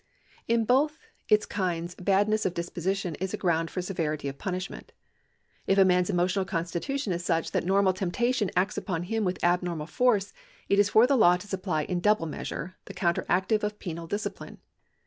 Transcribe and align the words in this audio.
In 0.47 0.65
both 0.65 0.97
its 1.29 1.45
kinds 1.45 1.93
badness 1.93 2.43
of 2.43 2.55
disposition 2.55 3.13
is 3.21 3.35
a 3.35 3.37
ground 3.37 3.69
for 3.69 3.83
severity 3.83 4.27
of 4.27 4.39
punishment. 4.39 4.93
If 5.67 5.77
a 5.77 5.85
man's 5.85 6.09
emotional 6.09 6.43
constitution 6.43 7.13
is 7.13 7.23
such 7.23 7.51
that 7.51 7.65
normal 7.65 7.93
temptation 7.93 8.49
acts 8.55 8.79
upon 8.79 9.03
him 9.03 9.25
with 9.25 9.43
abnormal 9.43 9.85
force, 9.85 10.33
it 10.69 10.79
is 10.79 10.89
for 10.89 11.05
the 11.05 11.15
law 11.15 11.37
to 11.37 11.45
supply 11.47 11.83
in 11.83 11.99
double 11.99 12.25
measure 12.25 12.77
the§ 12.85 12.95
150] 12.97 12.97
LIABILITY 12.97 12.97
(CONTINUED) 12.97 12.99
381 13.29 13.29
counteractive 13.59 13.63
of 13.63 13.79
penal 13.79 14.07
discipline. 14.07 14.57